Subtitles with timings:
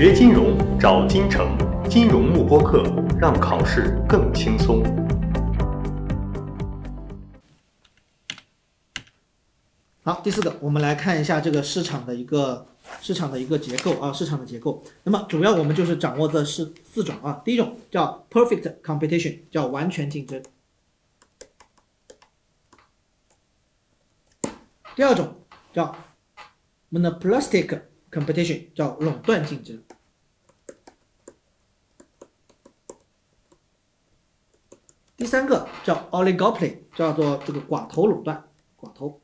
[0.00, 2.82] 学金融找金城，金融慕播课，
[3.20, 4.82] 让考试更轻松。
[10.02, 12.66] 好，第四个，我们来看一下这个市场的一个
[13.02, 14.82] 市场的一个结构啊，市场的结构。
[15.02, 20.40] 那么主要我们就是掌握这四四种啊，第一种叫 perfect competition，叫完全竞争；
[24.96, 25.34] 第二种
[25.74, 25.94] 叫
[26.90, 29.76] monopolistic competition，叫垄断竞争；
[35.30, 38.42] 三个叫 oligopoly，叫做这个寡头垄断，
[38.76, 39.20] 寡头。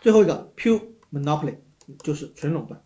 [0.00, 1.58] 最后一个 pure monopoly
[2.02, 2.82] 就是纯垄断。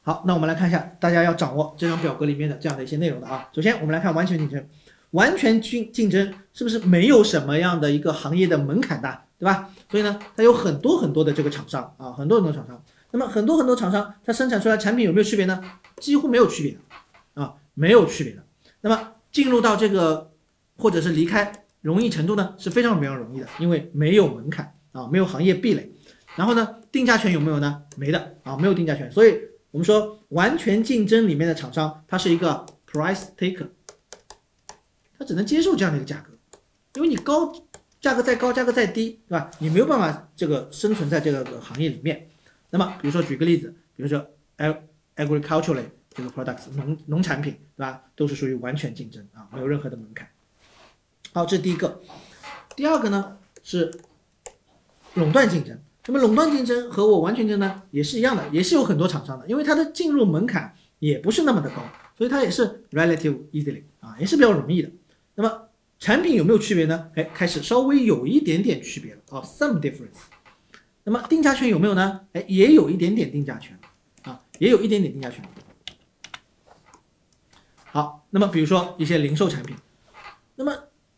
[0.00, 3.50] 好，那我们来看一下，大家要掌握这张表格里面的这样的一些内容的啊。
[3.54, 4.66] 首先，我们来看完全竞争，
[5.10, 9.70] 完全竞竞争是不是没有什么样的一个行业的门槛的，对吧？
[9.90, 12.82] 所以呢，它有很多很多的这个厂商啊，很多很多厂商。
[13.10, 15.62] 那么很多很多厂商，它生产出来产品有没有区别呢？
[15.98, 16.78] 几乎没有区别
[17.34, 18.42] 啊，没有区别的。
[18.84, 20.30] 那么进入到这个
[20.76, 24.70] 或者是离开容易程度呢，是非常非常容易的，因为没有门槛。
[24.94, 25.90] 啊，没有行业壁垒，
[26.36, 27.82] 然后呢，定价权有没有呢？
[27.96, 29.10] 没的啊，没有定价权。
[29.10, 29.36] 所以
[29.72, 33.66] 我们说完全竞争里面的厂商，它是一个 price taker，
[35.18, 36.32] 它只能接受这样的一个价格，
[36.94, 37.52] 因为你高
[38.00, 39.50] 价格再高，价格再低，对吧？
[39.58, 42.28] 你没有办法这个生存在这个行业里面。
[42.70, 44.24] 那么比如说举个例子，比如说
[45.16, 45.82] agricultural
[46.14, 48.02] 这个 products 农农产品，对吧？
[48.16, 50.26] 都是属于完全竞争啊，没有任何的门槛。
[51.32, 52.00] 好，这是第一个。
[52.74, 53.92] 第二个呢是。
[55.16, 61.76] 垄断竞争，那么垄断竞争和我完全竞争呢，也是一样的，也是有很多厂商的，因为它的进入门槛也不是那么的高，
[62.18, 64.90] 所以它也是 relative easily 啊，也是比较容易的。
[65.36, 65.68] 那么
[66.00, 67.12] 产品有没有区别呢？
[67.14, 70.24] 哎，开始稍微有一点点区别了啊，some difference。
[71.04, 72.22] 那么定价权有没有呢？
[72.32, 73.78] 哎，也有一点点定价权
[74.22, 75.44] 啊，也有一点点定价权。
[77.94, 79.76] 好，那么比如说一些零售产品，
[80.56, 80.74] 那么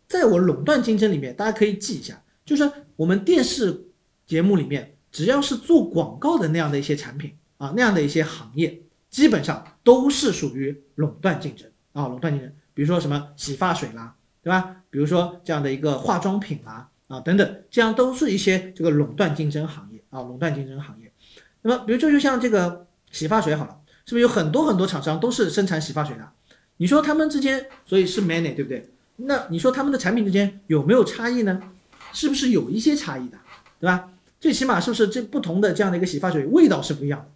[0.06, 3.82] 在我垄断竞争里面，大家可以记一下，就是我们电视。
[4.26, 12.53] 节目里面只要是做广告的那样的一些产品啊，那样的一些行业，基本上都是属于垄断竞争啊，垄断竞争。
[12.75, 14.78] 比如说什么洗发水啦，对吧？
[14.91, 21.12] 比如说这样的一个化妆品啦，啊等等，这样都是一些这个垄断竞争行业啊，垄断竞争行业。
[21.62, 26.28] 那么，比如说就像这个洗发水好了，是不是有很多很多厂商都是生产洗发水的？
[26.78, 28.88] 你说他们之间，所以是 many，对不对？
[29.16, 31.62] 那你说他们的产品之间有没有差异呢？
[32.12, 33.38] 是不是有一些差异的，
[33.81, 34.10] 对吧？
[34.38, 37.26] 最起码是不是这不同的这样的一个洗发水味道是不一样的，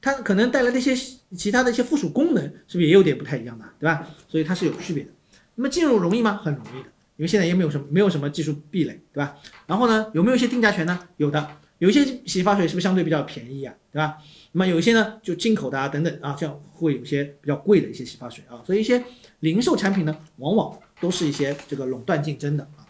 [0.00, 0.94] 它可能带来的一些
[1.36, 4.06] 其他的一些附属功能是不是也有点不太一样的，对吧？
[4.28, 5.10] 所以它是有区别的。
[5.54, 6.40] 那么进入容易吗？
[6.42, 9.36] 很容易的，因为现在也没有什么没有什么技术壁垒，对吧？
[9.66, 10.98] 然后呢，有没有一些定价权呢？
[11.16, 11.46] 有的，
[11.80, 14.18] 有一些洗发水是不是相对比较便宜啊，对吧？
[14.52, 19.02] 那么有一些呢就进口的啊等等啊，这样会有一些比较贵的一些洗发水啊，所以一些
[19.40, 22.86] 零售产品呢，往往都是一些这个垄断竞争的啊。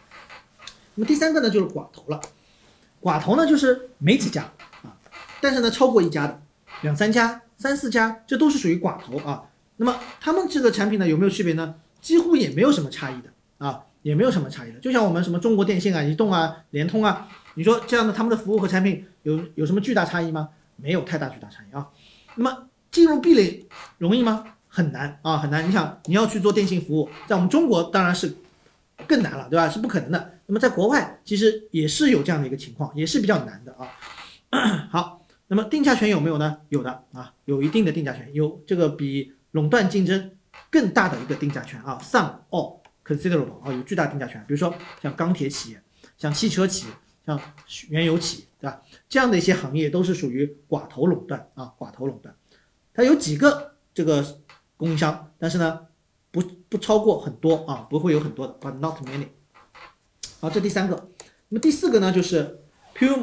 [0.96, 2.20] 那么第三个呢就是寡头了。
[3.00, 4.42] 寡头呢，就是没几家
[4.82, 4.94] 啊，
[5.40, 6.42] 但是呢，超过一家的，
[6.82, 9.44] 两三家、三四家，这都是属于寡头啊。
[9.76, 11.76] 那么他们这个产品呢，有没有区别呢？
[12.02, 14.78] 几乎也没有什么差异的啊，也没有什么差异的。
[14.80, 20.48] 就像我们什么中国电信啊、移动啊、联通啊，你说这样的他们的服务和产品有有什么巨大差异吗？
[20.76, 21.88] 没有太大巨大差异啊。
[22.36, 23.66] 那么进入壁垒
[23.98, 24.44] 容易吗？
[24.68, 25.66] 很难啊，很难。
[25.68, 28.36] 你想你要去做电信服务，在我们中国当然是。
[29.06, 29.66] 更难了，对吧？
[29.66, 30.34] 是不可能的。
[30.44, 33.88] 那么在国外其实也是有这样的一个情况，也是比较难的啊。
[34.92, 36.58] 好，那么定价权有没有呢？
[36.68, 40.32] 有的啊，有一定的定价权，有这个比垄断竞争
[40.70, 42.79] 更大的一个定价权啊，some or
[43.10, 44.40] considerable 啊，有巨大定价权。
[44.46, 44.72] 比如说
[45.02, 45.82] 像钢铁企业、
[46.16, 46.92] 像汽车企业、
[47.26, 47.40] 像
[47.88, 48.80] 原油企业，对吧？
[49.08, 52.34] 这样的一些行业都是属于寡头垄断啊，寡头垄断。
[52.94, 54.24] 它有几个这个
[54.76, 55.86] 供应商，但是呢？
[56.32, 59.26] 不不超过很多啊，不会有很多的，but not many。
[60.38, 60.94] 好，这第三个。
[61.48, 62.60] 那么第四个呢，就是
[62.94, 63.18] pure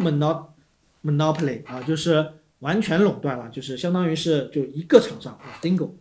[1.02, 5.92] monopoly 啊，就是完全垄断了，就是相当于是就一个厂商啊，single。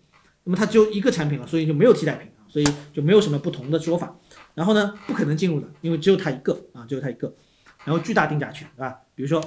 [0.42, 4.16] 那么它只有一个产品了，所以就没有替代品，所以就没有什么不同的说法。
[4.54, 7.32] 然后呢，不可能进入的，因为只有它一个啊，只有它一个。
[7.84, 8.98] 然后巨大定价权，对吧？
[9.14, 9.42] 比如说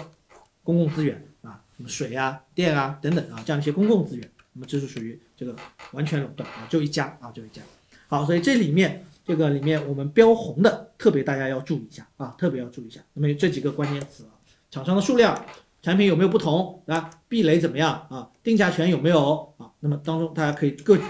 [0.63, 4.31] 公共资源啊，什么水啊、电啊等等啊，这样一些公共资源。
[4.54, 5.56] 那么这是属于这个
[5.92, 7.62] 完全垄断啊，就一家啊，就一家。
[8.07, 13.01] 好，所以这里面这个里面我们标红的特别大家要注意一下啊，特别要注意一下。
[13.13, 14.31] 那么这几个关键词啊，
[14.72, 15.46] 厂商的数量、
[15.81, 17.10] 产品有没有不同啊？
[17.28, 18.30] 壁垒怎么样啊？
[18.42, 19.69] 定价权有没有啊？
[19.81, 21.04] 那么当中大家可以各举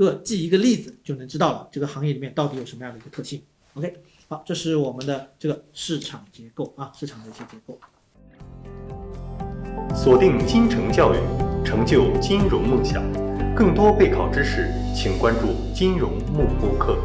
[0.00, 3.42] 各记一个例子，就能知道了这个行业里面到底有什么样的一个特性。
[3.74, 3.92] OK，
[4.28, 7.78] 好，这是我们的这个市场结构啊，市场的一些结构。
[9.94, 11.18] 锁定金城教育，
[11.62, 13.02] 成就金融梦想。
[13.54, 16.96] 更多备考知识，请关注金融慕播课。